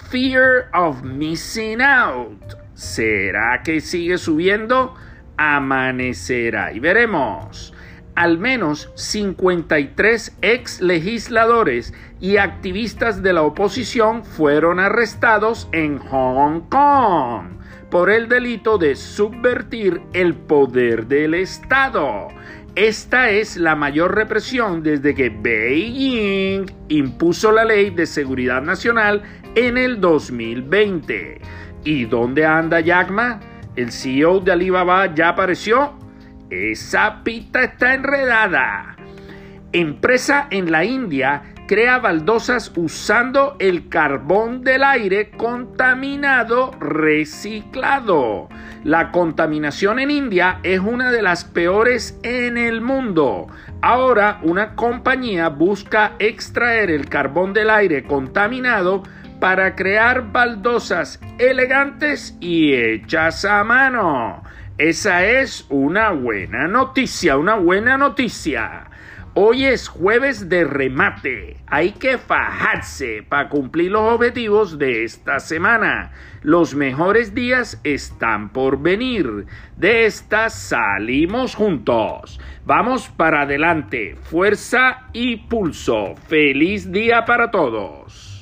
Fear 0.08 0.70
of 0.72 1.02
Missing 1.02 1.82
Out. 1.82 2.65
¿Será 2.76 3.62
que 3.64 3.80
sigue 3.80 4.18
subiendo? 4.18 4.94
amanecerá. 5.38 6.72
Y 6.72 6.78
veremos. 6.78 7.72
Al 8.14 8.38
menos 8.38 8.90
53 8.94 10.38
ex 10.42 10.80
legisladores 10.82 11.94
y 12.20 12.36
activistas 12.36 13.22
de 13.22 13.32
la 13.32 13.42
oposición 13.42 14.24
fueron 14.24 14.78
arrestados 14.78 15.68
en 15.72 15.98
Hong 15.98 16.68
Kong 16.68 17.56
por 17.90 18.10
el 18.10 18.28
delito 18.28 18.76
de 18.76 18.94
subvertir 18.94 20.02
el 20.12 20.34
poder 20.34 21.06
del 21.06 21.32
Estado. 21.32 22.28
Esta 22.76 23.30
es 23.30 23.56
la 23.56 23.74
mayor 23.74 24.14
represión 24.14 24.82
desde 24.82 25.14
que 25.14 25.30
Beijing 25.30 26.66
impuso 26.88 27.50
la 27.50 27.64
ley 27.64 27.88
de 27.88 28.04
seguridad 28.04 28.60
nacional 28.60 29.22
en 29.54 29.78
el 29.78 29.98
2020. 29.98 31.40
¿Y 31.84 32.04
dónde 32.04 32.44
anda 32.44 32.80
Yagma? 32.80 33.40
El 33.76 33.90
CEO 33.90 34.40
de 34.40 34.52
Alibaba 34.52 35.14
ya 35.14 35.30
apareció. 35.30 35.94
Esa 36.50 37.24
pita 37.24 37.64
está 37.64 37.94
enredada. 37.94 38.95
Empresa 39.76 40.46
en 40.48 40.72
la 40.72 40.86
India 40.86 41.42
crea 41.68 41.98
baldosas 41.98 42.72
usando 42.76 43.56
el 43.58 43.90
carbón 43.90 44.64
del 44.64 44.82
aire 44.82 45.28
contaminado 45.32 46.70
reciclado. 46.80 48.48
La 48.84 49.12
contaminación 49.12 49.98
en 49.98 50.10
India 50.10 50.60
es 50.62 50.80
una 50.80 51.12
de 51.12 51.20
las 51.20 51.44
peores 51.44 52.18
en 52.22 52.56
el 52.56 52.80
mundo. 52.80 53.48
Ahora 53.82 54.40
una 54.44 54.74
compañía 54.76 55.50
busca 55.50 56.14
extraer 56.20 56.90
el 56.90 57.10
carbón 57.10 57.52
del 57.52 57.68
aire 57.68 58.04
contaminado 58.04 59.02
para 59.40 59.74
crear 59.74 60.32
baldosas 60.32 61.20
elegantes 61.38 62.34
y 62.40 62.72
hechas 62.72 63.44
a 63.44 63.62
mano. 63.62 64.42
Esa 64.78 65.26
es 65.26 65.66
una 65.68 66.12
buena 66.12 66.66
noticia, 66.66 67.36
una 67.36 67.56
buena 67.56 67.98
noticia. 67.98 68.86
Hoy 69.38 69.66
es 69.66 69.88
jueves 69.88 70.48
de 70.48 70.64
remate. 70.64 71.58
Hay 71.66 71.92
que 71.92 72.16
fajarse 72.16 73.22
para 73.22 73.50
cumplir 73.50 73.92
los 73.92 74.14
objetivos 74.14 74.78
de 74.78 75.04
esta 75.04 75.40
semana. 75.40 76.12
Los 76.40 76.74
mejores 76.74 77.34
días 77.34 77.78
están 77.84 78.48
por 78.48 78.80
venir. 78.80 79.44
De 79.76 80.06
esta 80.06 80.48
salimos 80.48 81.54
juntos. 81.54 82.40
Vamos 82.64 83.10
para 83.10 83.42
adelante. 83.42 84.16
Fuerza 84.22 85.02
y 85.12 85.36
pulso. 85.36 86.14
Feliz 86.28 86.90
día 86.90 87.26
para 87.26 87.50
todos. 87.50 88.35